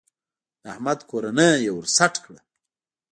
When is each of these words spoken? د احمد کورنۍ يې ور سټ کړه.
د 0.61 0.63
احمد 0.73 0.99
کورنۍ 1.09 1.51
يې 1.65 1.71
ور 1.73 1.85
سټ 1.95 2.13
کړه. 2.25 2.41